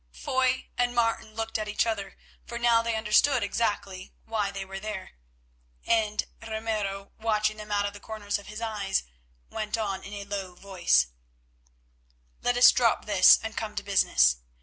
[0.11, 4.79] Foy and Martin looked at each other, for now they understood exactly why they were
[4.79, 5.11] there,
[5.85, 9.03] and Ramiro, watching them out of the corners of his eyes,
[9.51, 11.05] went on in a low voice:
[12.41, 14.37] "Let us drop this and come to business.